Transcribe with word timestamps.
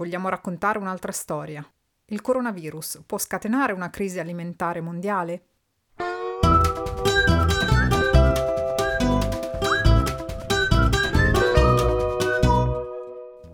Vogliamo 0.00 0.30
raccontare 0.30 0.78
un'altra 0.78 1.12
storia. 1.12 1.62
Il 2.06 2.22
coronavirus 2.22 3.02
può 3.04 3.18
scatenare 3.18 3.74
una 3.74 3.90
crisi 3.90 4.18
alimentare 4.18 4.80
mondiale? 4.80 5.42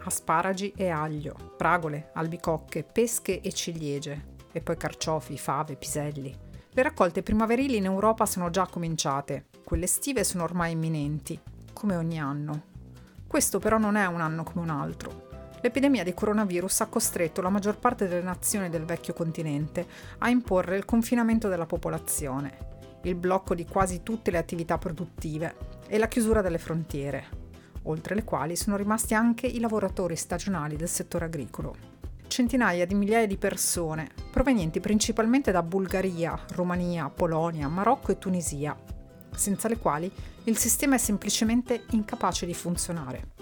Asparagi 0.05 0.73
e 0.77 0.89
aglio, 0.89 1.55
fragole, 1.57 2.11
albicocche, 2.15 2.85
pesche 2.85 3.41
e 3.41 3.53
ciliegie, 3.53 4.37
e 4.53 4.61
poi 4.61 4.77
carciofi, 4.77 5.37
fave, 5.37 5.75
piselli. 5.75 6.33
Le 6.71 6.83
raccolte 6.83 7.25
primaverili 7.25 7.75
in 7.75 7.87
Europa 7.87 8.25
sono 8.25 8.51
già 8.51 8.69
cominciate, 8.69 9.47
quelle 9.65 9.87
estive 9.87 10.23
sono 10.23 10.45
ormai 10.45 10.71
imminenti, 10.71 11.41
come 11.73 11.97
ogni 11.97 12.21
anno. 12.21 12.75
Questo 13.27 13.59
però 13.59 13.79
non 13.79 13.97
è 13.97 14.07
un 14.07 14.21
anno 14.21 14.45
come 14.45 14.61
un 14.61 14.71
altro. 14.71 15.26
L'epidemia 15.67 16.05
di 16.05 16.15
coronavirus 16.15 16.83
ha 16.83 16.87
costretto 16.87 17.43
la 17.43 17.49
maggior 17.49 17.77
parte 17.77 18.07
delle 18.07 18.23
nazioni 18.23 18.69
del 18.69 18.85
vecchio 18.85 19.15
continente 19.15 19.85
a 20.19 20.29
imporre 20.29 20.77
il 20.77 20.85
confinamento 20.85 21.49
della 21.49 21.67
popolazione, 21.67 22.99
il 23.03 23.17
blocco 23.17 23.53
di 23.53 23.65
quasi 23.65 24.05
tutte 24.05 24.31
le 24.31 24.39
attività 24.39 24.79
produttive 24.79 25.57
e 25.89 25.99
la 25.99 26.07
chiusura 26.07 26.41
delle 26.41 26.59
frontiere, 26.59 27.25
oltre 27.83 28.15
le 28.15 28.23
quali 28.23 28.55
sono 28.55 28.77
rimasti 28.77 29.15
anche 29.15 29.49
i 29.49 29.59
lavoratori 29.59 30.15
stagionali 30.15 30.77
del 30.77 30.89
settore 30.89 31.25
agricolo. 31.25 31.75
Centinaia 32.29 32.87
di 32.87 32.95
migliaia 32.95 33.27
di 33.27 33.37
persone, 33.37 34.11
provenienti 34.31 34.79
principalmente 34.79 35.51
da 35.51 35.65
Bulgaria, 35.65 36.39
Romania, 36.53 37.11
Polonia, 37.11 37.67
Marocco 37.67 38.13
e 38.13 38.19
Tunisia, 38.19 38.77
senza 39.35 39.67
le 39.67 39.79
quali 39.79 40.09
il 40.45 40.57
sistema 40.57 40.95
è 40.95 40.99
semplicemente 40.99 41.87
incapace 41.91 42.47
di 42.47 42.55
funzionare. 42.55 43.35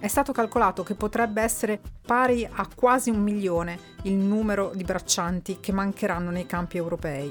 È 0.00 0.08
stato 0.08 0.32
calcolato 0.32 0.82
che 0.82 0.94
potrebbe 0.94 1.42
essere 1.42 1.78
pari 2.00 2.48
a 2.50 2.66
quasi 2.74 3.10
un 3.10 3.20
milione 3.20 3.78
il 4.04 4.14
numero 4.14 4.72
di 4.74 4.82
braccianti 4.82 5.60
che 5.60 5.72
mancheranno 5.72 6.30
nei 6.30 6.46
campi 6.46 6.78
europei. 6.78 7.30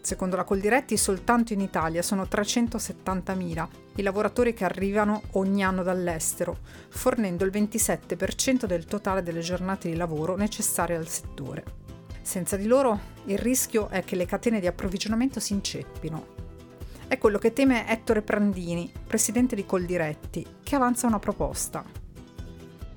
Secondo 0.00 0.36
la 0.36 0.44
Coldiretti, 0.44 0.96
soltanto 0.96 1.52
in 1.52 1.60
Italia 1.60 2.00
sono 2.02 2.22
370.000 2.22 3.68
i 3.96 4.02
lavoratori 4.02 4.54
che 4.54 4.64
arrivano 4.64 5.22
ogni 5.32 5.64
anno 5.64 5.82
dall'estero, 5.82 6.58
fornendo 6.88 7.44
il 7.44 7.50
27% 7.50 8.64
del 8.66 8.84
totale 8.84 9.24
delle 9.24 9.40
giornate 9.40 9.90
di 9.90 9.96
lavoro 9.96 10.36
necessarie 10.36 10.94
al 10.94 11.08
settore. 11.08 11.64
Senza 12.22 12.56
di 12.56 12.66
loro 12.66 12.96
il 13.24 13.38
rischio 13.38 13.88
è 13.88 14.04
che 14.04 14.14
le 14.14 14.26
catene 14.26 14.60
di 14.60 14.68
approvvigionamento 14.68 15.40
si 15.40 15.52
inceppino. 15.52 16.41
È 17.12 17.18
quello 17.18 17.36
che 17.36 17.52
teme 17.52 17.86
Ettore 17.90 18.22
Prandini, 18.22 18.90
presidente 19.06 19.54
di 19.54 19.66
Coldiretti, 19.66 20.46
che 20.62 20.76
avanza 20.76 21.06
una 21.06 21.18
proposta. 21.18 21.84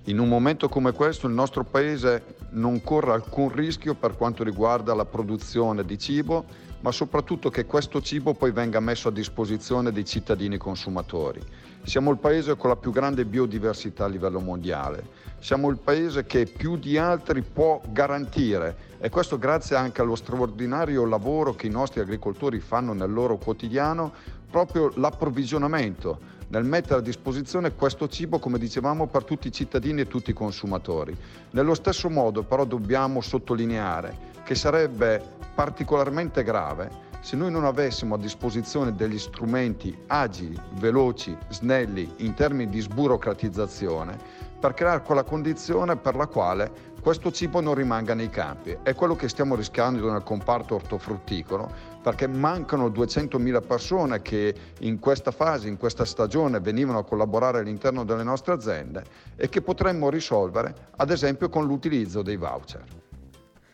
In 0.06 0.20
un 0.20 0.30
momento 0.30 0.70
come 0.70 0.94
questo 0.94 1.28
il 1.28 1.34
nostro 1.34 1.66
Paese 1.66 2.38
non 2.52 2.82
corre 2.82 3.12
alcun 3.12 3.52
rischio 3.52 3.94
per 3.94 4.16
quanto 4.16 4.46
riguarda 4.46 4.96
la 4.96 5.04
produzione 5.04 5.84
di 5.84 6.00
cibo, 6.00 6.46
ma 6.85 6.91
soprattutto 6.91 7.50
che 7.50 7.66
questo 7.66 8.00
cibo 8.00 8.35
poi 8.35 8.51
venga 8.51 8.79
messo 8.79 9.07
a 9.07 9.12
disposizione 9.12 9.91
dei 9.91 10.06
cittadini 10.06 10.57
consumatori. 10.57 11.41
Siamo 11.81 12.12
il 12.12 12.19
Paese 12.19 12.56
con 12.57 12.69
la 12.69 12.75
più 12.75 12.91
grande 12.91 13.25
biodiversità 13.25 14.06
a 14.06 14.07
livello 14.07 14.40
mondiale, 14.40 15.03
siamo 15.40 15.72
il 15.72 15.78
Paese 15.78 16.28
che 16.28 16.45
più 16.45 16.78
di 16.78 17.00
altri 17.00 17.41
può 17.41 17.81
garantire 17.88 18.94
e 19.00 19.09
questo 19.09 19.40
grazie 19.40 19.75
anche 19.75 20.01
allo 20.01 20.13
straordinario 20.13 21.06
lavoro 21.06 21.56
che 21.56 21.66
i 21.66 21.72
nostri 21.72 22.01
agricoltori 22.01 22.59
fanno 22.59 22.94
nel 22.94 23.12
loro 23.12 23.38
quotidiano, 23.38 24.13
proprio 24.51 24.91
l'approvvigionamento 24.94 26.34
nel 26.47 26.63
mettere 26.63 27.00
a 27.00 27.01
disposizione 27.01 27.73
questo 27.73 28.07
cibo, 28.07 28.39
come 28.39 28.59
dicevamo, 28.59 29.07
per 29.07 29.23
tutti 29.23 29.47
i 29.47 29.51
cittadini 29.51 30.01
e 30.01 30.07
tutti 30.07 30.29
i 30.29 30.33
consumatori. 30.33 31.16
Nello 31.51 31.73
stesso 31.73 32.09
modo 32.09 32.44
però 32.44 32.66
dobbiamo 32.66 33.22
sottolineare 33.22 34.33
che 34.44 34.56
sarebbe 34.56 35.22
particolarmente 35.56 36.44
grave 36.44 37.03
se 37.22 37.35
noi 37.35 37.50
non 37.50 37.66
avessimo 37.66 38.13
a 38.13 38.19
disposizione 38.19 38.94
degli 38.94 39.17
strumenti 39.17 39.97
agili, 40.07 40.59
veloci, 40.73 41.35
snelli 41.50 42.13
in 42.17 42.35
termini 42.35 42.69
di 42.69 42.79
sburocratizzazione 42.79 44.16
per 44.59 44.75
creare 44.75 45.01
quella 45.01 45.23
condizione 45.23 45.95
per 45.95 46.16
la 46.16 46.27
quale 46.27 46.94
questo 47.06 47.32
cibo 47.32 47.62
non 47.62 47.76
rimanga 47.76 48.16
nei 48.16 48.32
campi. 48.32 48.76
È 48.82 48.96
quello 48.96 49.16
che 49.16 49.30
stiamo 49.30 49.54
rischiando 49.54 50.12
nel 50.12 50.24
comparto 50.24 50.74
ortofrutticolo 50.74 51.72
perché 52.02 52.26
mancano 52.26 52.88
200.000 52.88 53.64
persone 53.64 54.24
che 54.24 54.56
in 54.80 54.98
questa 54.98 55.30
fase, 55.30 55.68
in 55.68 55.78
questa 55.78 56.04
stagione 56.04 56.60
venivano 56.60 56.98
a 56.98 57.04
collaborare 57.04 57.60
all'interno 57.60 58.06
delle 58.06 58.24
nostre 58.24 58.54
aziende 58.54 59.04
e 59.36 59.50
che 59.50 59.62
potremmo 59.62 60.10
risolvere 60.10 60.94
ad 60.96 61.12
esempio 61.12 61.48
con 61.48 61.68
l'utilizzo 61.68 62.24
dei 62.24 62.38
voucher 62.38 62.84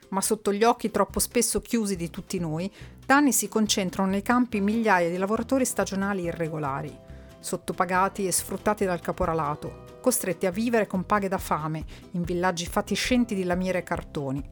ma 0.09 0.19
sotto 0.19 0.52
gli 0.52 0.66
occhi 0.66 0.92
troppo 0.92 1.19
spesso 1.19 1.62
chiusi 1.62 1.96
di 1.96 2.09
tutti 2.09 2.38
noi, 2.38 2.69
da 3.06 3.16
anni 3.16 3.31
si 3.31 3.48
concentrano 3.48 4.09
nei 4.09 4.22
campi 4.22 4.59
migliaia 4.59 5.09
di 5.09 5.16
lavoratori 5.16 5.63
stagionali 5.63 6.24
irregolari, 6.24 6.94
sottopagati 7.41 8.25
e 8.25 8.31
sfruttati 8.31 8.85
dal 8.85 9.02
caporalato, 9.02 10.00
costretti 10.00 10.46
a 10.46 10.52
vivere 10.52 10.88
con 10.88 11.06
paghe 11.06 11.28
da 11.28 11.38
fame 11.38 11.84
in 12.12 12.22
villaggi 12.24 12.66
fatiscenti 12.66 13.35
di 13.35 13.44
lamiere 13.44 13.79
e 13.79 13.84
cartoni. 13.84 14.50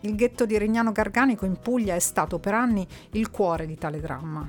Il 0.00 0.14
ghetto 0.16 0.46
di 0.46 0.56
Regnano 0.56 0.92
Garganico 0.92 1.44
in 1.44 1.58
Puglia 1.58 1.94
è 1.94 1.98
stato 1.98 2.38
per 2.38 2.54
anni 2.54 2.86
il 3.10 3.30
cuore 3.30 3.66
di 3.66 3.76
tale 3.76 4.00
dramma. 4.00 4.48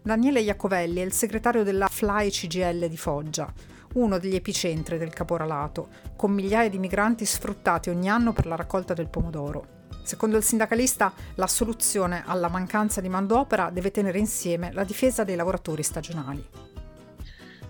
Daniele 0.00 0.40
Iacovelli 0.40 1.00
è 1.00 1.04
il 1.04 1.12
segretario 1.12 1.64
della 1.64 1.88
FLAI 1.88 2.30
CGL 2.30 2.88
di 2.88 2.96
Foggia, 2.96 3.52
uno 3.94 4.18
degli 4.18 4.36
epicentri 4.36 4.98
del 4.98 5.12
caporalato, 5.12 5.88
con 6.14 6.30
migliaia 6.30 6.70
di 6.70 6.78
migranti 6.78 7.24
sfruttati 7.24 7.90
ogni 7.90 8.08
anno 8.08 8.32
per 8.32 8.46
la 8.46 8.54
raccolta 8.54 8.94
del 8.94 9.08
pomodoro. 9.08 9.76
Secondo 10.04 10.36
il 10.36 10.42
sindacalista, 10.42 11.12
la 11.34 11.46
soluzione 11.46 12.22
alla 12.24 12.48
mancanza 12.48 13.00
di 13.00 13.08
manodopera 13.08 13.70
deve 13.70 13.90
tenere 13.90 14.18
insieme 14.18 14.72
la 14.72 14.84
difesa 14.84 15.24
dei 15.24 15.36
lavoratori 15.36 15.82
stagionali. 15.82 16.67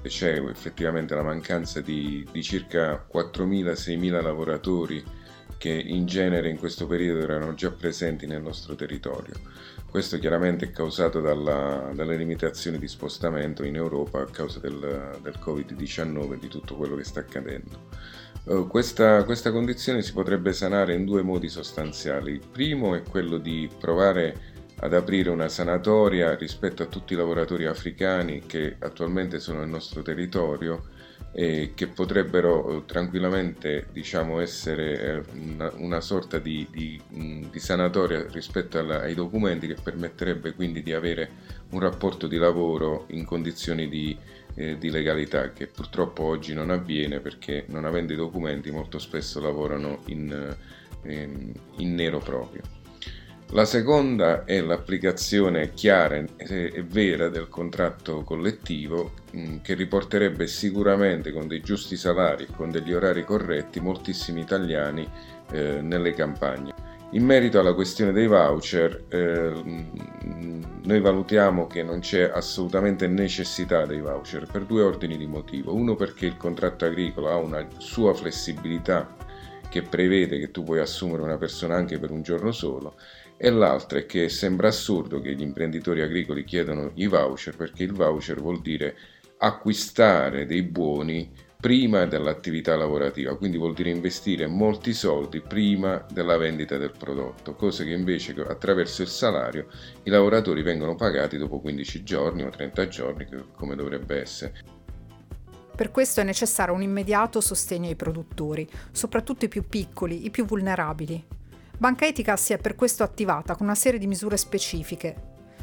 C'è 0.03 0.41
effettivamente 0.41 1.15
la 1.15 1.23
mancanza 1.23 1.81
di, 1.81 2.27
di 2.31 2.43
circa 2.43 3.07
4.000-6.000 3.13 4.23
lavoratori 4.23 5.05
che 5.59 5.71
in 5.71 6.07
genere 6.07 6.49
in 6.49 6.57
questo 6.57 6.87
periodo 6.87 7.21
erano 7.21 7.53
già 7.55 7.71
presenti 7.71 8.27
nel 8.27 8.41
nostro 8.41 8.75
territorio. 8.75 9.35
Questo 9.91 10.19
chiaramente 10.19 10.67
è 10.67 10.71
causato 10.71 11.21
dalla, 11.21 11.91
dalle 11.95 12.17
limitazioni 12.17 12.79
di 12.79 12.87
spostamento 12.87 13.65
in 13.65 13.75
Europa 13.75 14.21
a 14.21 14.27
causa 14.27 14.61
del, 14.61 15.19
del 15.21 15.39
Covid-19 15.43 16.35
e 16.35 16.39
di 16.39 16.49
tutto 16.49 16.77
quello 16.77 16.95
che 16.95 17.05
sta 17.05 17.21
accadendo. 17.21 17.87
Uh, 18.45 18.67
questa, 18.67 19.25
questa 19.25 19.51
condizione 19.51 20.03
si 20.03 20.13
potrebbe 20.13 20.53
sanare 20.53 20.95
in 20.95 21.05
due 21.05 21.23
modi 21.23 21.49
sostanziali. 21.49 22.33
Il 22.33 22.43
primo 22.51 22.95
è 22.95 23.03
quello 23.03 23.39
di 23.39 23.69
provare 23.79 24.48
ad 24.81 24.95
aprire 24.95 25.31
una 25.31 25.49
sanatoria 25.49 26.35
rispetto 26.37 26.83
a 26.83 26.87
tutti 26.87 27.15
i 27.15 27.17
lavoratori 27.17 27.67
africani 27.67 28.43
che 28.47 28.77
attualmente 28.79 29.41
sono 29.41 29.61
nel 29.61 29.69
nostro 29.69 30.03
territorio 30.03 30.97
e 31.33 31.73
che 31.75 31.89
potrebbero 31.89 32.79
eh, 32.79 32.85
tranquillamente 32.87 33.89
diciamo, 33.93 34.41
essere 34.41 35.01
eh, 35.01 35.23
una, 35.35 35.73
una 35.77 36.01
sorta 36.01 36.39
di, 36.39 36.67
di, 36.71 37.01
di, 37.09 37.59
sanatoria 37.59 38.27
rispetto 38.31 38.79
alla, 38.79 39.03
ai 39.03 39.15
documenti 39.15 39.67
che 39.67 39.77
permetterebbe 39.81 40.55
quindi 40.55 40.83
di 40.83 40.93
avere 40.93 41.31
un 41.71 41.81
rapporto 41.81 42.27
di 42.27 42.39
lavoro 42.39 43.05
in 43.09 43.25
condizioni 43.25 43.89
di, 43.89 44.17
eh, 44.55 44.79
di 44.79 44.91
legalità 44.91 45.53
che 45.53 45.67
purtroppo 45.67 46.25
oggi 46.25 46.55
non 46.55 46.71
avviene 46.71 47.21
perché 47.21 47.65
non 47.69 47.85
avendo 47.85 48.13
i 48.13 48.17
documenti 48.17 48.71
molto 48.71 48.99
spesso 48.99 49.41
lavorano 49.41 50.01
in, 50.07 50.57
in, 51.05 51.53
in 51.77 51.95
nero 51.95 52.19
proprio. 52.19 52.78
La 53.53 53.65
seconda 53.65 54.45
è 54.45 54.61
l'applicazione 54.61 55.73
chiara 55.73 56.23
e 56.37 56.85
vera 56.87 57.31
del 57.31 57.49
contratto 57.49 58.23
collettivo 58.23 59.13
mm, 59.35 59.57
che 59.63 59.73
riporterebbe 59.73 60.47
sicuramente 60.47 61.33
con 61.33 61.49
dei 61.49 61.63
giusti 61.63 61.97
salari 61.97 62.45
e 62.45 62.55
con 62.55 62.71
degli 62.71 62.93
orari 62.93 63.25
corretti 63.25 63.81
moltissimi 63.81 64.43
italiani 64.43 65.09
eh, 65.51 65.81
nelle 65.81 66.13
campagne. 66.13 66.75
In 67.13 67.25
merito 67.25 67.59
alla 67.59 67.73
questione 67.73 68.13
dei 68.13 68.27
voucher, 68.27 69.05
eh, 69.09 69.53
noi 70.83 71.01
valutiamo 71.01 71.67
che 71.67 71.83
non 71.83 72.01
c'è 72.01 72.31
assolutamente 72.31 73.07
necessità 73.07 73.87
dei 73.87 74.01
voucher 74.01 74.47
per 74.53 74.65
due 74.65 74.83
ordini 74.83 75.17
di 75.17 75.27
motivo. 75.27 75.75
Uno 75.75 75.95
perché 75.95 76.27
il 76.27 76.37
contratto 76.37 76.85
agricolo 76.85 77.31
ha 77.31 77.37
una 77.37 77.67
sua 77.79 78.13
flessibilità 78.13 79.17
che 79.71 79.81
prevede 79.81 80.39
che 80.39 80.51
tu 80.51 80.65
puoi 80.65 80.81
assumere 80.81 81.23
una 81.23 81.39
persona 81.39 81.77
anche 81.77 81.99
per 81.99 82.11
un 82.11 82.23
giorno 82.23 82.53
solo 82.53 82.95
e 83.39 83.51
l'altro 83.51 83.99
è 83.99 84.07
che 84.07 84.29
sembra 84.29 84.69
assurdo 84.69 85.21
che 85.21 85.33
gli 85.35 85.43
imprenditori 85.43 86.03
agricoli 86.03 86.43
chiedano 86.43 86.91
i 86.95 87.07
voucher 87.07 87.57
perché 87.57 87.85
il 87.85 87.93
voucher 87.93 88.41
vuol 88.41 88.61
dire 88.61 88.97
acquistare 89.39 90.45
dei 90.45 90.63
buoni 90.63 91.31
prima 91.61 92.05
dell'attività 92.07 92.77
lavorativa, 92.77 93.37
quindi 93.37 93.57
vuol 93.57 93.75
dire 93.75 93.91
investire 93.91 94.47
molti 94.47 94.93
soldi 94.93 95.41
prima 95.41 96.05
della 96.13 96.37
vendita 96.37 96.77
del 96.77 96.93
prodotto, 96.97 97.55
cosa 97.55 97.85
che 97.85 97.91
invece 97.91 98.33
attraverso 98.47 99.03
il 99.03 99.09
salario 99.09 99.67
i 100.05 100.11
lavoratori 100.11 100.63
vengono 100.63 100.95
pagati 100.95 101.37
dopo 101.37 101.61
15 101.61 102.03
giorni 102.05 102.43
o 102.43 102.51
30 102.51 102.89
giorni, 102.89 103.27
come 103.57 103.75
dovrebbe 103.75 104.21
essere. 104.21 104.53
Per 105.75 105.91
questo 105.93 106.21
è 106.21 106.25
necessario 106.25 106.75
un 106.75 106.83
immediato 106.83 107.41
sostegno 107.41 107.89
ai 107.89 107.97
produttori, 107.97 108.69
soprattutto 108.91 109.45
i 109.45 109.49
più 109.49 109.65
piccoli, 109.67 110.25
i 110.25 110.31
più 110.31 110.45
vulnerabili. 110.45 111.38
Banca 111.81 112.07
Etica 112.07 112.37
si 112.37 112.53
è 112.53 112.59
per 112.59 112.75
questo 112.75 113.05
attivata 113.05 113.55
con 113.55 113.67
una 113.67 113.77
serie 113.77 114.01
di 114.01 114.09
misure 114.09 114.37
specifiche. 114.37 115.15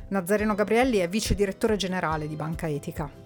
Nazareno 0.07 0.55
Gabrielli 0.55 0.99
è 0.99 1.09
vice 1.09 1.35
direttore 1.35 1.75
generale 1.75 2.29
di 2.29 2.37
Banca 2.37 2.69
Etica. 2.69 3.23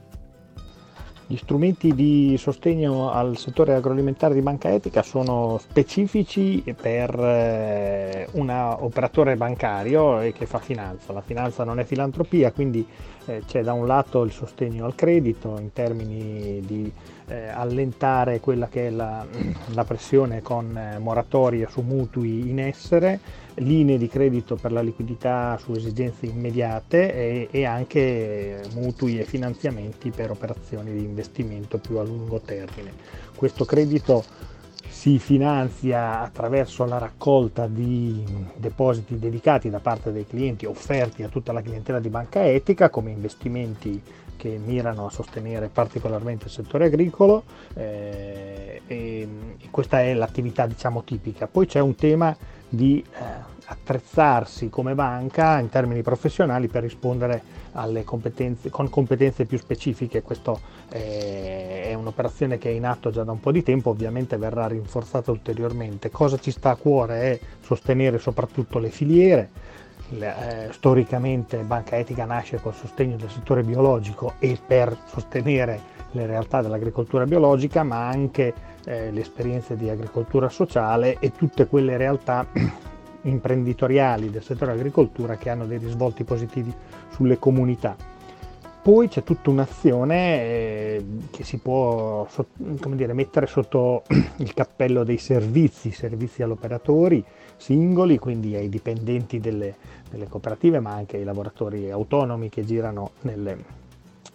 Gli 1.28 1.38
strumenti 1.38 1.94
di 1.94 2.36
sostegno 2.40 3.12
al 3.12 3.38
settore 3.38 3.76
agroalimentare 3.76 4.34
di 4.34 4.42
banca 4.42 4.74
etica 4.74 5.04
sono 5.04 5.60
specifici 5.60 6.64
per 6.76 7.14
eh, 7.20 8.28
un 8.32 8.50
operatore 8.50 9.36
bancario 9.36 10.18
che 10.34 10.48
fa 10.48 10.58
finanza. 10.58 11.14
La 11.14 11.22
finanza 11.22 11.64
non 11.64 11.78
è 11.78 11.84
filantropia, 11.84 12.52
quindi 12.52 12.84
eh, 13.28 13.44
c'è 13.46 13.62
da 13.62 13.74
un 13.74 13.86
lato 13.86 14.24
il 14.24 14.32
sostegno 14.32 14.86
al 14.86 14.96
credito 14.96 15.60
in 15.60 15.72
termini 15.72 16.62
di 16.62 16.92
eh, 17.30 17.48
allentare 17.48 18.40
quella 18.40 18.68
che 18.68 18.88
è 18.88 18.90
la, 18.90 19.26
la 19.74 19.84
pressione 19.84 20.42
con 20.42 20.98
moratorie 21.00 21.68
su 21.70 21.82
mutui 21.82 22.50
in 22.50 22.60
essere 22.60 23.20
linee 23.56 23.98
di 23.98 24.08
credito 24.08 24.56
per 24.56 24.72
la 24.72 24.82
liquidità 24.82 25.58
su 25.58 25.74
esigenze 25.74 26.26
immediate 26.26 27.14
e, 27.14 27.48
e, 27.52 27.66
anche 27.66 28.62
mutui 28.74 29.20
e 29.20 29.26
finanziamenti 29.26 30.12
per 30.12 30.32
operazioni 30.32 30.92
di 30.92 31.04
investimento 31.04 31.78
più 31.78 31.98
a 31.98 32.04
lungo 32.04 32.40
termine. 32.40 32.94
Questo 33.36 33.66
credito 33.66 34.24
si 34.88 35.20
finanzia 35.20 36.22
attraverso 36.22 36.84
la 36.86 36.98
raccolta 36.98 37.68
di 37.68 38.24
depositi 38.56 39.20
dedicati 39.20 39.70
da 39.70 39.80
parte 39.80 40.12
dei 40.12 40.26
clienti 40.26 40.66
offerti 40.66 41.24
a 41.24 41.30
tutta 41.30 41.52
la 41.54 41.62
clientela 41.62 42.00
di 42.00 42.10
banca 42.10 42.46
etica 42.46 42.90
come 42.90 43.12
investimenti 43.12 44.02
che 44.40 44.58
mirano 44.64 45.08
a 45.08 45.10
sostenere 45.10 45.68
particolarmente 45.68 46.46
il 46.46 46.52
settore 46.52 46.86
agricolo 46.86 47.44
eh, 47.74 48.82
e, 48.88 49.28
questa 49.70 50.02
è 50.02 50.14
l'attività 50.14 50.66
diciamo 50.66 51.04
tipica. 51.04 51.48
Poi 51.48 51.66
c'è 51.66 51.80
un 51.82 51.96
tema 51.96 52.36
di 52.70 53.04
eh, 53.04 53.58
attrezzarsi 53.66 54.70
come 54.70 54.96
banca 54.96 55.60
in 55.60 55.68
termini 55.68 56.02
professionali 56.02 56.70
per 56.70 56.84
rispondere 56.84 57.58
competenze, 58.06 58.70
con 58.70 58.90
competenze 58.90 59.44
più 59.44 59.58
specifiche. 59.58 60.22
Questa 60.22 60.58
eh, 60.90 61.84
è 61.84 61.94
un'operazione 61.94 62.58
che 62.58 62.70
è 62.70 62.74
in 62.74 62.86
atto 62.86 63.12
già 63.12 63.24
da 63.24 63.34
un 63.34 63.42
po' 63.42 63.52
di 63.52 63.62
tempo, 63.62 63.90
ovviamente 63.90 64.38
verrà 64.38 64.68
rinforzata 64.68 65.32
ulteriormente. 65.32 66.10
Cosa 66.10 66.38
ci 66.38 66.52
sta 66.52 66.70
a 66.72 66.76
cuore 66.76 67.22
è 67.22 67.40
sostenere 67.62 68.20
soprattutto 68.20 68.80
le 68.80 68.90
filiere. 68.90 69.50
Eh, 70.12 70.70
storicamente 70.72 71.58
Banca 71.58 71.98
Etica 71.98 72.26
nasce 72.26 72.60
col 72.60 72.74
sostegno 72.74 73.16
del 73.16 73.30
settore 73.30 73.62
biologico 73.62 74.34
e 74.40 74.58
per 74.66 74.98
sostenere 75.06 75.98
le 76.12 76.26
realtà 76.26 76.62
dell'agricoltura 76.62 77.26
biologica, 77.26 77.84
ma 77.84 78.08
anche 78.08 78.54
eh, 78.86 79.12
le 79.12 79.22
esperienze 79.22 79.76
di 79.76 79.88
agricoltura 79.88 80.50
sociale 80.50 81.18
e 81.20 81.32
tutte 81.32 81.68
quelle 81.68 81.96
realtà 81.98 82.48
imprenditoriali 83.22 84.32
del 84.32 84.42
settore 84.42 84.72
agricoltura 84.72 85.36
che 85.36 85.50
hanno 85.50 85.68
dei 85.68 85.78
risvolti 85.78 86.24
positivi 86.24 86.74
sulle 87.10 87.38
comunità. 87.38 88.09
Poi 88.82 89.10
c'è 89.10 89.24
tutta 89.24 89.50
un'azione 89.50 90.42
eh, 90.42 91.06
che 91.32 91.44
si 91.44 91.58
può 91.58 92.26
dire, 92.56 93.14
mettere 93.14 93.46
sotto 93.46 94.04
il 94.38 94.54
cappello 94.54 95.04
dei 95.04 95.18
servizi, 95.18 95.92
servizi 95.92 96.44
agli 96.44 97.24
singoli, 97.58 98.18
quindi 98.18 98.56
ai 98.56 98.70
dipendenti 98.70 99.40
delle, 99.40 99.76
delle 100.10 100.28
cooperative, 100.28 100.80
ma 100.80 100.94
anche 100.94 101.18
ai 101.18 101.26
lavoratori 101.26 101.92
autonomi 101.92 102.48
che 102.48 102.64
girano 102.64 103.12
nelle, 103.22 103.58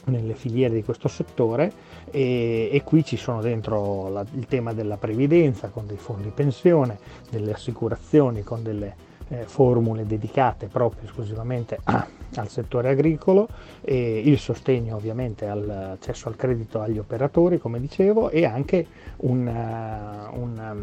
nelle 0.06 0.34
filiere 0.34 0.74
di 0.74 0.84
questo 0.84 1.08
settore. 1.08 1.72
E, 2.10 2.68
e 2.70 2.82
qui 2.84 3.02
ci 3.02 3.16
sono 3.16 3.40
dentro 3.40 4.10
la, 4.10 4.24
il 4.34 4.46
tema 4.46 4.74
della 4.74 4.98
previdenza 4.98 5.68
con 5.68 5.86
dei 5.86 5.96
fondi 5.96 6.28
pensione, 6.28 6.98
delle 7.30 7.52
assicurazioni 7.52 8.42
con 8.42 8.62
delle 8.62 9.12
eh, 9.28 9.44
formule 9.44 10.06
dedicate 10.06 10.66
proprio 10.66 11.04
esclusivamente 11.04 11.78
a, 11.84 12.06
al 12.36 12.48
settore 12.48 12.90
agricolo, 12.90 13.48
e 13.80 14.20
il 14.24 14.38
sostegno 14.38 14.96
ovviamente 14.96 15.46
all'accesso 15.46 16.28
al 16.28 16.36
credito 16.36 16.80
agli 16.80 16.98
operatori, 16.98 17.58
come 17.58 17.80
dicevo, 17.80 18.30
e 18.30 18.44
anche 18.44 18.86
una, 19.18 20.30
una, 20.32 20.74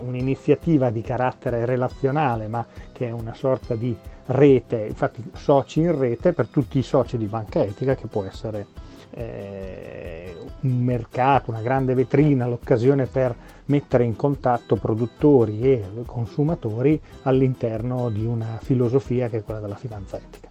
un'iniziativa 0.00 0.90
di 0.90 1.00
carattere 1.02 1.64
relazionale, 1.64 2.48
ma 2.48 2.66
che 2.92 3.08
è 3.08 3.10
una 3.10 3.34
sorta 3.34 3.74
di 3.74 3.96
rete, 4.26 4.86
infatti 4.86 5.22
soci 5.34 5.80
in 5.80 5.96
rete 5.98 6.32
per 6.32 6.46
tutti 6.48 6.78
i 6.78 6.82
soci 6.82 7.16
di 7.16 7.26
banca 7.26 7.62
etica 7.62 7.96
che 7.96 8.06
può 8.06 8.24
essere 8.24 8.66
eh, 9.12 10.36
un 10.60 10.78
mercato, 10.82 11.50
una 11.50 11.62
grande 11.62 11.94
vetrina, 11.94 12.46
l'occasione 12.46 13.06
per 13.06 13.34
mettere 13.70 14.04
in 14.04 14.16
contatto 14.16 14.76
produttori 14.76 15.62
e 15.62 15.84
consumatori 16.04 17.00
all'interno 17.22 18.10
di 18.10 18.24
una 18.24 18.58
filosofia 18.60 19.28
che 19.28 19.38
è 19.38 19.44
quella 19.44 19.60
della 19.60 19.76
finanza 19.76 20.18
etica. 20.18 20.48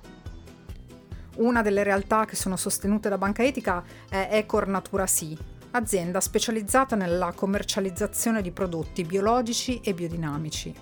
Una 1.36 1.62
delle 1.62 1.84
realtà 1.84 2.26
che 2.26 2.36
sono 2.36 2.56
sostenute 2.56 3.08
da 3.08 3.18
Banca 3.18 3.44
Etica 3.44 3.84
è 4.10 4.30
Ecor 4.32 4.68
Natura 4.68 5.06
Sì, 5.06 5.38
azienda 5.72 6.20
specializzata 6.20 6.96
nella 6.96 7.32
commercializzazione 7.34 8.42
di 8.42 8.52
prodotti 8.52 9.04
biologici 9.04 9.80
e 9.84 9.94
biodinamici. 9.94 10.74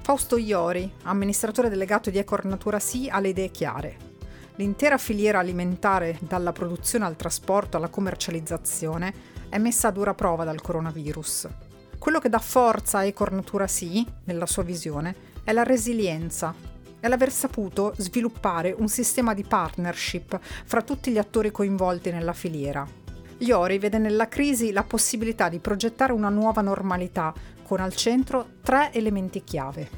Fausto 0.00 0.36
Iori, 0.36 0.90
amministratore 1.04 1.68
delegato 1.68 2.10
di 2.10 2.18
Ecor 2.18 2.44
Natura 2.44 2.78
Sì, 2.78 3.08
ha 3.08 3.18
le 3.20 3.28
idee 3.28 3.50
chiare. 3.50 3.96
L'intera 4.56 4.98
filiera 4.98 5.38
alimentare, 5.38 6.18
dalla 6.20 6.52
produzione 6.52 7.06
al 7.06 7.16
trasporto 7.16 7.76
alla 7.76 7.88
commercializzazione, 7.88 9.31
è 9.52 9.58
messa 9.58 9.88
a 9.88 9.90
dura 9.90 10.14
prova 10.14 10.44
dal 10.44 10.62
coronavirus. 10.62 11.46
Quello 11.98 12.20
che 12.20 12.30
dà 12.30 12.38
forza 12.38 12.98
a 12.98 13.04
Ecor 13.04 13.32
Natura 13.32 13.66
Sì, 13.66 14.02
nella 14.24 14.46
sua 14.46 14.62
visione, 14.62 15.14
è 15.44 15.52
la 15.52 15.62
resilienza 15.62 16.54
e 16.98 17.06
l'aver 17.06 17.30
saputo 17.30 17.92
sviluppare 17.98 18.74
un 18.74 18.88
sistema 18.88 19.34
di 19.34 19.44
partnership 19.44 20.40
fra 20.40 20.80
tutti 20.80 21.10
gli 21.10 21.18
attori 21.18 21.50
coinvolti 21.50 22.10
nella 22.10 22.32
filiera. 22.32 22.88
Iori 23.38 23.78
vede 23.78 23.98
nella 23.98 24.26
crisi 24.26 24.72
la 24.72 24.84
possibilità 24.84 25.50
di 25.50 25.58
progettare 25.58 26.14
una 26.14 26.30
nuova 26.30 26.62
normalità 26.62 27.34
con 27.62 27.80
al 27.80 27.94
centro 27.94 28.52
tre 28.62 28.90
elementi 28.94 29.44
chiave. 29.44 29.90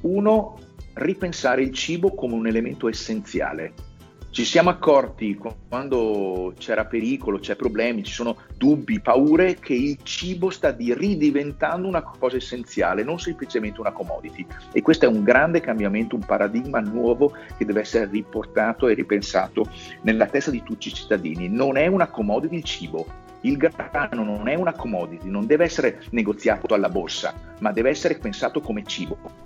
Uno, 0.00 0.58
ripensare 0.94 1.62
il 1.62 1.72
cibo 1.72 2.16
come 2.16 2.34
un 2.34 2.48
elemento 2.48 2.88
essenziale. 2.88 3.94
Ci 4.36 4.44
siamo 4.44 4.68
accorti 4.68 5.34
quando 5.34 6.52
c'era 6.58 6.84
pericolo, 6.84 7.38
c'è 7.38 7.56
problemi, 7.56 8.04
ci 8.04 8.12
sono 8.12 8.36
dubbi, 8.58 9.00
paure, 9.00 9.54
che 9.54 9.72
il 9.72 9.96
cibo 10.02 10.50
sta 10.50 10.72
di 10.72 10.92
ridiventando 10.92 11.88
una 11.88 12.02
cosa 12.02 12.36
essenziale, 12.36 13.02
non 13.02 13.18
semplicemente 13.18 13.80
una 13.80 13.92
commodity. 13.92 14.44
E 14.72 14.82
questo 14.82 15.06
è 15.06 15.08
un 15.08 15.22
grande 15.22 15.60
cambiamento, 15.60 16.16
un 16.16 16.26
paradigma 16.26 16.80
nuovo 16.80 17.32
che 17.56 17.64
deve 17.64 17.80
essere 17.80 18.10
riportato 18.10 18.88
e 18.88 18.92
ripensato 18.92 19.70
nella 20.02 20.26
testa 20.26 20.50
di 20.50 20.62
tutti 20.62 20.88
i 20.88 20.92
cittadini. 20.92 21.48
Non 21.48 21.78
è 21.78 21.86
una 21.86 22.08
commodity 22.08 22.56
il 22.56 22.64
cibo, 22.64 23.06
il 23.40 23.56
grano 23.56 24.22
non 24.22 24.48
è 24.48 24.54
una 24.54 24.74
commodity, 24.74 25.30
non 25.30 25.46
deve 25.46 25.64
essere 25.64 26.02
negoziato 26.10 26.74
alla 26.74 26.90
borsa, 26.90 27.32
ma 27.60 27.72
deve 27.72 27.88
essere 27.88 28.18
pensato 28.18 28.60
come 28.60 28.84
cibo. 28.84 29.45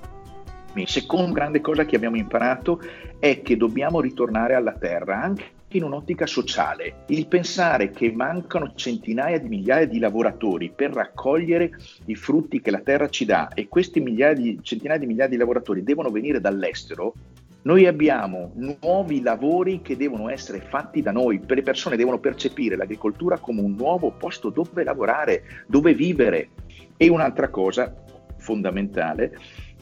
Seconda 0.84 1.32
grande 1.32 1.60
cosa 1.60 1.84
che 1.84 1.96
abbiamo 1.96 2.16
imparato 2.16 2.80
è 3.18 3.42
che 3.42 3.56
dobbiamo 3.56 4.00
ritornare 4.00 4.54
alla 4.54 4.72
terra 4.72 5.20
anche 5.20 5.44
in 5.72 5.82
un'ottica 5.84 6.26
sociale. 6.26 7.04
Il 7.06 7.26
pensare 7.26 7.90
che 7.90 8.10
mancano 8.12 8.72
centinaia 8.74 9.38
di 9.38 9.48
migliaia 9.48 9.86
di 9.86 9.98
lavoratori 9.98 10.72
per 10.74 10.92
raccogliere 10.92 11.72
i 12.06 12.14
frutti 12.14 12.60
che 12.60 12.70
la 12.70 12.80
terra 12.80 13.08
ci 13.08 13.24
dà 13.24 13.48
e 13.54 13.68
questi 13.68 14.02
di, 14.02 14.58
centinaia 14.62 14.98
di 14.98 15.06
migliaia 15.06 15.28
di 15.28 15.36
lavoratori 15.36 15.82
devono 15.82 16.10
venire 16.10 16.40
dall'estero, 16.40 17.14
noi 17.62 17.86
abbiamo 17.86 18.52
nuovi 18.54 19.20
lavori 19.20 19.82
che 19.82 19.96
devono 19.96 20.30
essere 20.30 20.60
fatti 20.60 21.02
da 21.02 21.12
noi, 21.12 21.40
le 21.46 21.62
persone 21.62 21.96
devono 21.96 22.18
percepire 22.18 22.74
l'agricoltura 22.74 23.38
come 23.38 23.60
un 23.60 23.74
nuovo 23.74 24.12
posto 24.12 24.48
dove 24.48 24.82
lavorare, 24.82 25.42
dove 25.66 25.92
vivere. 25.92 26.48
E 26.96 27.08
un'altra 27.08 27.48
cosa 27.48 27.94
fondamentale 28.38 29.36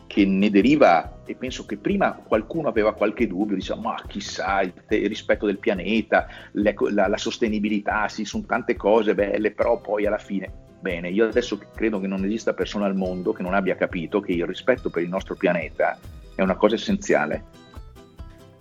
che 0.09 0.25
ne 0.25 0.51
deriva, 0.51 1.21
e 1.27 1.35
penso 1.37 1.67
che 1.67 1.77
prima 1.77 2.15
qualcuno 2.15 2.69
aveva 2.69 2.95
qualche 2.95 3.29
dubbio, 3.29 3.55
diceva 3.55 3.79
ma 3.79 4.03
chissà, 4.09 4.63
il, 4.63 4.73
il 4.89 5.07
rispetto 5.07 5.47
del 5.47 5.59
pianeta, 5.59 6.27
le, 6.53 6.75
la, 6.91 7.07
la, 7.07 7.17
sostenibilità, 7.19 8.09
sì, 8.09 8.25
sono 8.25 8.45
tante 8.47 8.75
cose 8.75 9.15
belle, 9.15 9.53
però 9.53 9.79
poi 9.81 10.07
alla 10.07 10.19
fine, 10.19 10.51
bene, 10.81 11.11
io 11.11 11.29
adesso 11.29 11.61
credo 11.75 12.01
che 12.01 12.07
non 12.07 12.25
esista 12.25 12.55
persona 12.55 12.87
al 12.87 12.97
mondo 12.97 13.33
che 13.33 13.43
non 13.43 13.53
abbia 13.53 13.77
capito 13.77 14.21
che 14.21 14.33
il 14.33 14.47
rispetto 14.47 14.89
per 14.89 15.03
il 15.03 15.11
nostro 15.11 15.37
pianeta 15.37 15.99
è 16.35 16.41
una 16.41 16.57
cosa 16.57 16.75
essenziale. 16.77 17.67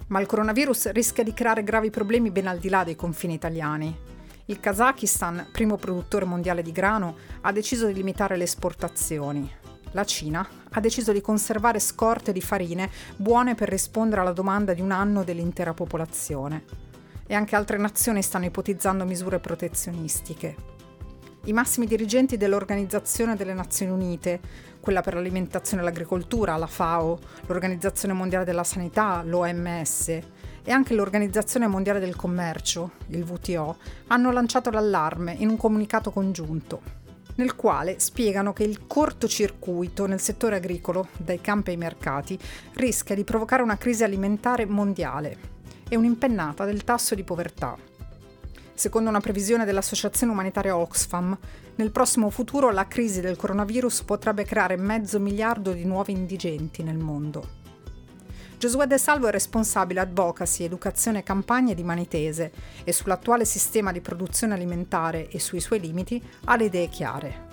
Ma 0.07 0.19
il 0.19 0.27
coronavirus 0.27 0.91
rischia 0.91 1.23
di 1.23 1.33
creare 1.33 1.63
gravi 1.63 1.89
problemi 1.89 2.29
ben 2.29 2.47
al 2.47 2.59
di 2.59 2.69
là 2.69 2.83
dei 2.83 2.95
confini 2.95 3.33
italiani. 3.33 3.95
Il 4.45 4.59
Kazakistan, 4.59 5.47
primo 5.51 5.77
produttore 5.77 6.25
mondiale 6.25 6.61
di 6.61 6.71
grano, 6.71 7.15
ha 7.41 7.51
deciso 7.51 7.87
di 7.87 7.93
limitare 7.93 8.37
le 8.37 8.43
esportazioni. 8.43 9.66
La 9.91 10.03
Cina 10.05 10.47
ha 10.71 10.79
deciso 10.79 11.11
di 11.11 11.21
conservare 11.21 11.79
scorte 11.79 12.31
di 12.31 12.41
farine 12.41 12.89
buone 13.15 13.55
per 13.55 13.69
rispondere 13.69 14.21
alla 14.21 14.31
domanda 14.31 14.73
di 14.73 14.81
un 14.81 14.91
anno 14.91 15.23
dell'intera 15.23 15.73
popolazione. 15.73 16.63
E 17.25 17.33
anche 17.33 17.55
altre 17.55 17.77
nazioni 17.77 18.21
stanno 18.21 18.45
ipotizzando 18.45 19.05
misure 19.05 19.39
protezionistiche. 19.39 20.75
I 21.45 21.53
massimi 21.53 21.85
dirigenti 21.85 22.35
dell'Organizzazione 22.35 23.37
delle 23.37 23.53
Nazioni 23.53 23.91
Unite, 23.91 24.39
quella 24.81 25.01
per 25.01 25.13
l'alimentazione 25.13 25.81
e 25.81 25.85
l'agricoltura, 25.85 26.57
la 26.57 26.67
FAO, 26.67 27.19
l'Organizzazione 27.45 28.13
Mondiale 28.13 28.43
della 28.43 28.65
Sanità, 28.65 29.21
l'OMS, 29.23 30.07
e 30.09 30.71
anche 30.71 30.93
l'Organizzazione 30.93 31.67
Mondiale 31.67 32.01
del 32.01 32.17
Commercio, 32.17 32.91
il 33.07 33.23
WTO, 33.23 33.77
hanno 34.07 34.31
lanciato 34.33 34.69
l'allarme 34.69 35.33
in 35.37 35.47
un 35.47 35.55
comunicato 35.55 36.11
congiunto, 36.11 36.81
nel 37.37 37.55
quale 37.55 37.99
spiegano 37.99 38.53
che 38.53 38.63
il 38.63 38.85
cortocircuito 38.85 40.05
nel 40.05 40.19
settore 40.19 40.57
agricolo, 40.57 41.07
dai 41.17 41.41
campi 41.41 41.71
ai 41.71 41.77
mercati, 41.77 42.37
rischia 42.73 43.15
di 43.15 43.23
provocare 43.23 43.63
una 43.63 43.77
crisi 43.77 44.03
alimentare 44.03 44.65
mondiale 44.65 45.55
e 45.89 45.95
un'impennata 45.95 46.65
del 46.65 46.83
tasso 46.83 47.15
di 47.15 47.23
povertà. 47.23 47.75
Secondo 48.73 49.09
una 49.09 49.21
previsione 49.21 49.65
dell'associazione 49.65 50.31
umanitaria 50.31 50.77
Oxfam, 50.77 51.35
nel 51.75 51.91
prossimo 51.91 52.29
futuro 52.29 52.71
la 52.71 52.87
crisi 52.87 53.21
del 53.21 53.35
coronavirus 53.35 54.03
potrebbe 54.03 54.43
creare 54.43 54.77
mezzo 54.77 55.19
miliardo 55.19 55.71
di 55.71 55.83
nuovi 55.83 56.11
indigenti 56.11 56.83
nel 56.83 56.97
mondo. 56.97 57.56
Giosuè 58.59 58.87
De 58.87 58.97
Salvo 58.97 59.27
è 59.27 59.31
responsabile 59.31 59.99
advocacy, 59.99 60.63
educazione 60.63 61.19
e 61.19 61.23
campagne 61.23 61.75
di 61.75 61.83
Manitese 61.83 62.51
e 62.83 62.91
sull'attuale 62.91 63.45
sistema 63.45 63.91
di 63.91 64.01
produzione 64.01 64.55
alimentare 64.55 65.29
e 65.29 65.39
sui 65.39 65.59
suoi 65.59 65.79
limiti 65.79 66.19
ha 66.45 66.55
le 66.55 66.65
idee 66.65 66.89
chiare. 66.89 67.45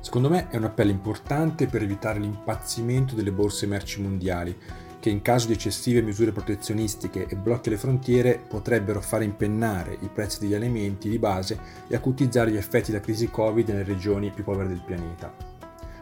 Secondo 0.00 0.28
me 0.28 0.50
è 0.50 0.58
un 0.58 0.64
appello 0.64 0.90
importante 0.90 1.66
per 1.66 1.82
evitare 1.82 2.18
l'impazzimento 2.18 3.14
delle 3.14 3.32
borse 3.32 3.66
merci 3.66 4.02
mondiali 4.02 4.54
che 5.00 5.08
in 5.08 5.22
caso 5.22 5.46
di 5.46 5.54
eccessive 5.54 6.02
misure 6.02 6.30
protezionistiche 6.30 7.26
e 7.26 7.34
blocchi 7.34 7.68
alle 7.68 7.78
frontiere 7.78 8.38
potrebbero 8.46 9.00
fare 9.00 9.24
impennare 9.24 9.96
i 10.02 10.10
prezzi 10.12 10.40
degli 10.40 10.54
alimenti 10.54 11.08
di 11.08 11.18
base 11.18 11.58
e 11.88 11.96
acutizzare 11.96 12.50
gli 12.50 12.56
effetti 12.56 12.90
della 12.90 13.02
crisi 13.02 13.30
Covid 13.30 13.68
nelle 13.68 13.84
regioni 13.84 14.30
più 14.30 14.44
povere 14.44 14.68
del 14.68 14.82
pianeta. 14.84 15.55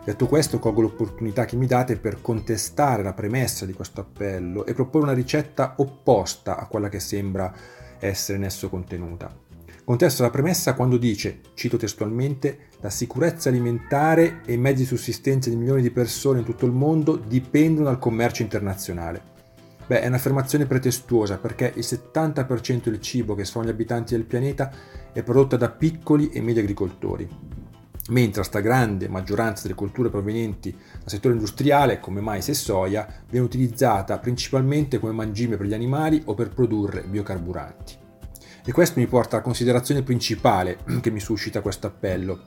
Detto 0.05 0.27
questo, 0.27 0.59
colgo 0.59 0.83
l'opportunità 0.83 1.47
che 1.47 1.57
mi 1.57 1.67
date 1.67 1.97
per 1.97 2.21
contestare 2.21 3.03
la 3.03 3.15
premessa 3.15 3.65
di 3.65 3.73
questo 3.73 4.03
appello 4.03 4.67
e 4.67 4.75
proporre 4.75 5.07
una 5.07 5.15
ricetta 5.15 5.77
opposta 5.79 6.59
a 6.59 6.67
quella 6.67 6.91
che 6.91 7.01
sembra 7.01 7.51
essere 7.99 8.37
in 8.37 8.45
esso 8.45 8.69
contenuta. 8.69 9.35
Contesto 9.83 10.23
la 10.23 10.29
premessa 10.29 10.75
quando 10.75 10.99
dice, 10.99 11.41
cito 11.55 11.79
testualmente, 11.79 12.69
la 12.81 12.91
sicurezza 12.91 13.49
alimentare 13.49 14.43
e 14.45 14.53
i 14.53 14.59
mezzi 14.59 14.83
di 14.83 14.85
sussistenza 14.85 15.49
di 15.49 15.57
milioni 15.57 15.81
di 15.81 15.91
persone 15.91 16.41
in 16.41 16.45
tutto 16.45 16.67
il 16.67 16.73
mondo 16.73 17.17
dipendono 17.17 17.87
dal 17.87 17.99
commercio 17.99 18.43
internazionale. 18.43 19.33
Beh, 19.87 20.03
è 20.03 20.07
un'affermazione 20.07 20.67
pretestuosa 20.67 21.39
perché 21.39 21.73
il 21.77 21.85
70% 21.85 22.85
del 22.85 23.01
cibo 23.01 23.35
che 23.35 23.47
sfoglia 23.47 23.69
gli 23.69 23.73
abitanti 23.73 24.15
del 24.15 24.25
pianeta 24.25 24.71
è 25.13 25.23
prodotto 25.23 25.57
da 25.57 25.71
piccoli 25.71 26.29
e 26.31 26.43
medi 26.43 26.61
agricoltori, 26.61 27.29
mentre 28.11 28.41
la 28.41 28.47
stragrande 28.47 29.09
maggioranza 29.09 29.63
delle 29.63 29.75
colture 29.75 30.11
provenienti 30.11 30.71
dal 30.71 31.09
settore 31.09 31.35
industriale, 31.35 32.01
come 32.01 32.21
mais 32.21 32.49
e 32.49 32.55
soia, 32.55 33.07
viene 33.29 33.47
utilizzata 33.47 34.19
principalmente 34.19 34.99
come 34.99 35.13
mangime 35.13 35.57
per 35.57 35.67
gli 35.67 35.75
animali 35.75 36.23
o 36.27 36.35
per 36.35 36.51
produrre 36.51 37.03
biocarburanti. 37.03 38.03
E 38.67 38.73
questo 38.73 38.99
mi 38.99 39.07
porta 39.07 39.37
alla 39.37 39.45
considerazione 39.45 40.03
principale 40.03 40.79
che 41.01 41.11
mi 41.11 41.21
suscita 41.21 41.61
questo 41.61 41.87
appello. 41.87 42.41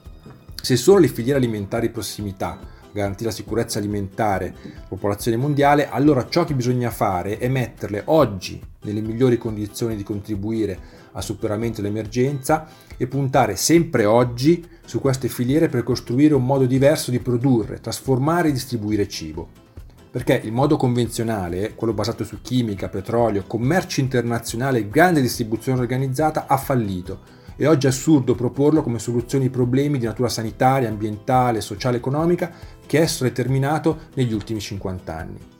Se 0.60 0.76
solo 0.76 0.98
le 0.98 1.08
filiere 1.08 1.38
alimentari 1.38 1.86
di 1.86 1.92
prossimità 1.92 2.58
garantire 2.90 3.30
la 3.30 3.34
sicurezza 3.34 3.78
alimentare 3.78 4.54
della 4.62 4.80
popolazione 4.88 5.36
mondiale, 5.36 5.88
allora 5.88 6.28
ciò 6.28 6.44
che 6.44 6.54
bisogna 6.54 6.90
fare 6.90 7.38
è 7.38 7.48
metterle 7.48 8.02
oggi 8.06 8.60
nelle 8.82 9.00
migliori 9.00 9.38
condizioni 9.38 9.94
di 9.94 10.02
contribuire 10.02 10.78
al 11.12 11.22
superamento 11.22 11.80
dell'emergenza 11.80 12.66
e 12.96 13.06
puntare 13.06 13.56
sempre 13.56 14.04
oggi 14.04 14.66
su 14.84 15.00
queste 15.00 15.28
filiere 15.28 15.68
per 15.68 15.82
costruire 15.82 16.34
un 16.34 16.44
modo 16.44 16.66
diverso 16.66 17.10
di 17.10 17.20
produrre, 17.20 17.80
trasformare 17.80 18.48
e 18.48 18.52
distribuire 18.52 19.08
cibo 19.08 19.66
perché 20.10 20.40
il 20.42 20.52
modo 20.52 20.76
convenzionale, 20.76 21.74
quello 21.74 21.92
basato 21.92 22.24
su 22.24 22.40
chimica, 22.40 22.88
petrolio, 22.88 23.44
commercio 23.46 24.00
internazionale 24.00 24.78
e 24.78 24.88
grande 24.88 25.20
distribuzione 25.20 25.80
organizzata, 25.80 26.46
ha 26.46 26.56
fallito 26.56 27.36
e 27.56 27.66
oggi 27.66 27.86
è 27.86 27.90
assurdo 27.90 28.34
proporlo 28.34 28.82
come 28.82 28.98
soluzione 28.98 29.44
ai 29.44 29.50
problemi 29.50 29.98
di 29.98 30.06
natura 30.06 30.28
sanitaria, 30.28 30.88
ambientale, 30.88 31.60
sociale 31.60 31.96
e 31.96 31.98
economica 31.98 32.50
che 32.86 33.00
esso 33.00 33.24
ha 33.24 33.28
determinato 33.28 34.08
negli 34.14 34.32
ultimi 34.32 34.60
50 34.60 35.16
anni. 35.16 35.57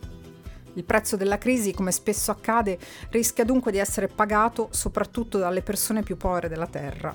Il 0.79 0.85
prezzo 0.85 1.17
della 1.17 1.39
crisi, 1.39 1.75
come 1.75 1.91
spesso 1.91 2.31
accade, 2.31 2.79
rischia 3.11 3.45
dunque 3.45 3.73
di 3.73 3.79
essere 3.79 4.07
pagato 4.07 4.69
soprattutto 4.71 5.37
dalle 5.37 5.61
persone 5.61 6.05
più 6.05 6.17
povere 6.17 6.49
della 6.49 6.69
Terra, 6.69 7.13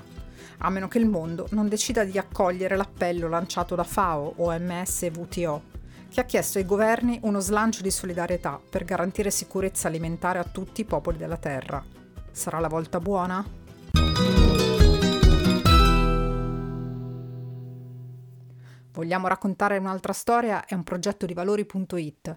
a 0.58 0.68
meno 0.68 0.86
che 0.86 0.98
il 0.98 1.06
mondo 1.06 1.46
non 1.52 1.66
decida 1.66 2.04
di 2.04 2.18
accogliere 2.18 2.76
l'appello 2.76 3.26
lanciato 3.26 3.74
da 3.74 3.82
FAO, 3.82 4.34
OMS 4.36 5.04
e 5.04 5.12
WTO 5.16 5.62
che 6.10 6.20
ha 6.20 6.24
chiesto 6.24 6.58
ai 6.58 6.66
governi 6.66 7.18
uno 7.22 7.40
slancio 7.40 7.80
di 7.82 7.90
solidarietà 7.90 8.60
per 8.68 8.84
garantire 8.84 9.30
sicurezza 9.30 9.88
alimentare 9.88 10.38
a 10.38 10.44
tutti 10.44 10.82
i 10.82 10.84
popoli 10.84 11.16
della 11.16 11.38
Terra. 11.38 11.82
Sarà 12.30 12.60
la 12.60 12.68
volta 12.68 13.00
buona? 13.00 13.44
Vogliamo 18.92 19.26
raccontare 19.26 19.78
un'altra 19.78 20.12
storia? 20.12 20.66
È 20.66 20.74
un 20.74 20.84
progetto 20.84 21.26
di 21.26 21.34
valori.it, 21.34 22.36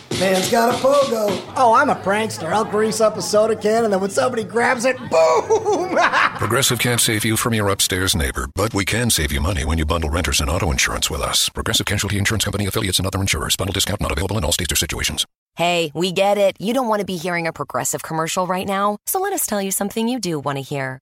Man's 0.21 0.51
got 0.51 0.71
a 0.71 0.77
pogo. 0.77 1.53
Oh, 1.55 1.73
I'm 1.73 1.89
a 1.89 1.95
prankster. 1.95 2.53
I'll 2.53 2.63
grease 2.63 3.01
up 3.01 3.17
a 3.17 3.23
soda 3.23 3.55
can 3.55 3.85
and 3.85 3.91
then 3.91 3.99
when 3.99 4.11
somebody 4.11 4.43
grabs 4.43 4.85
it, 4.85 4.95
boom! 5.09 5.97
Progressive 6.37 6.77
can't 6.77 7.01
save 7.01 7.25
you 7.25 7.35
from 7.35 7.55
your 7.55 7.69
upstairs 7.69 8.15
neighbor, 8.15 8.47
but 8.53 8.71
we 8.71 8.85
can 8.85 9.09
save 9.09 9.31
you 9.31 9.41
money 9.41 9.65
when 9.65 9.79
you 9.79 9.85
bundle 9.85 10.11
renters 10.11 10.39
and 10.39 10.47
auto 10.47 10.69
insurance 10.69 11.09
with 11.09 11.21
us. 11.21 11.49
Progressive 11.49 11.87
Casualty 11.87 12.19
Insurance 12.19 12.45
Company 12.45 12.67
affiliates 12.67 12.99
and 12.99 13.07
other 13.07 13.19
insurers. 13.19 13.55
Bundle 13.55 13.73
discount 13.73 13.99
not 13.99 14.11
available 14.11 14.37
in 14.37 14.43
all 14.43 14.51
states 14.51 14.71
or 14.71 14.75
situations. 14.75 15.25
Hey, 15.55 15.91
we 15.95 16.11
get 16.11 16.37
it. 16.37 16.55
You 16.59 16.75
don't 16.75 16.87
want 16.87 16.99
to 16.99 17.05
be 17.05 17.17
hearing 17.17 17.47
a 17.47 17.51
progressive 17.51 18.03
commercial 18.03 18.45
right 18.45 18.67
now, 18.67 18.99
so 19.07 19.19
let 19.19 19.33
us 19.33 19.47
tell 19.47 19.59
you 19.59 19.71
something 19.71 20.07
you 20.07 20.19
do 20.19 20.39
want 20.39 20.59
to 20.59 20.61
hear. 20.61 21.01